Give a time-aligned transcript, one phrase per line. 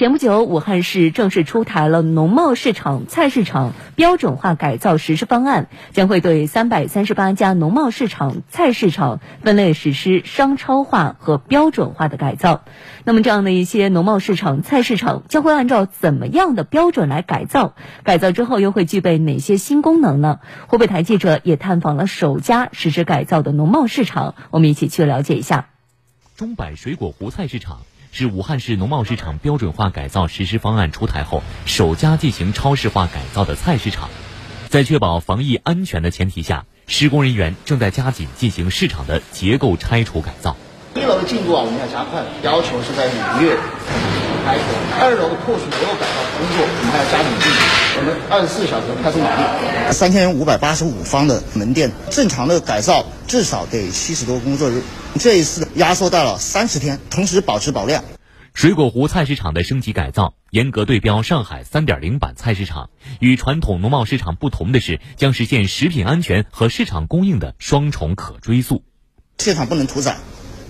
[0.00, 12.64] 前不久，武汉市正式出台了农贸市场菜市场标准化改造实施方案，将会对三百三十八家农贸市场菜市场分类实施商超化和标准化的改造。
[13.04, 17.74] 那么，这样的一些农贸市场菜市场将会按照怎么样的标准来改造？
[18.02, 20.40] 改造之后又会具备哪些新功能呢？
[20.68, 25.66] 湖北台记者也探访了首家实施改造的农贸市场，我们一起去了解一下。
[26.36, 27.80] 中百水果湖菜市场。
[28.12, 34.10] 是武汉市农贸市场标准化改造实施方案出台后首家进行超市化改造的菜市场，
[34.68, 40.56] 在确保防疫安全的前提下，施工人员正在加紧进行市场的结构拆除改造。
[40.96, 43.56] 一楼的进度啊，我们要加快，要求是在五月
[44.44, 44.66] 开工。
[44.98, 47.59] 二楼的破损结构改造工作，我们还要加紧进行，
[48.00, 49.92] 我们二十四小时开出马力。
[49.92, 54.82] 三千五百八十五方的门店，正常的改造至少得七十多工作日。
[55.18, 58.02] 这一次压缩到了三十天，同时保质保量。
[58.54, 62.88] 水果湖菜市场的升级改造，严格对标上海三点零版菜市场。
[63.18, 68.82] 与传统农贸市场不同的是，将实现食品安全和市场供应的双重可追溯。
[69.36, 70.16] 现场不能屠宰，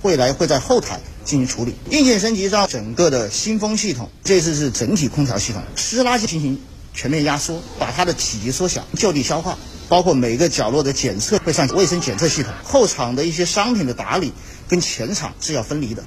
[0.02, 1.76] 未来会在后台进行处理。
[1.90, 6.60] 硬件升级上，整个的新风系统，这次是整体空调系统，湿垃圾进行
[6.92, 9.56] 全面压缩，把它的体积缩小，就地消化。
[9.88, 14.32] 包括每个角落的检测会上卫生检测系统，后场的一些商品的打理
[14.68, 16.04] 跟前场是要分离的，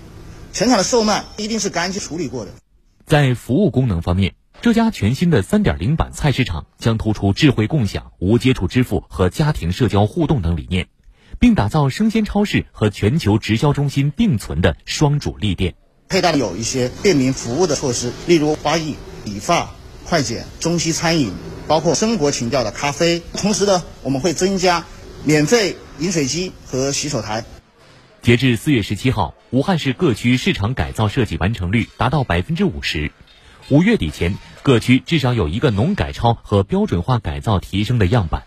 [0.54, 2.52] 前场的售卖一定是干净处理过的。
[3.06, 10.88] 在服务功能方面，这家全新的三点零版菜市场将突出智慧共享、无接触支付和家庭社交互动等理念，
[11.38, 15.76] 并打造生鲜超市和全球直销中心并存的双主力店。
[16.08, 18.95] 配套有一些便民服务的措施，例如花艺、
[19.26, 21.31] 理发、快捷、中西餐饮。
[21.65, 24.83] 包括生活情调的咖啡，同时呢，我们会增加
[25.23, 27.45] 免费饮水机和洗手台。
[28.21, 33.13] 截至四月十七号，武汉市各区市场改造设计完成率达到百分之五十。
[33.69, 38.43] 五月底前，各区至少有一个农改超和标准化改造提升的样板。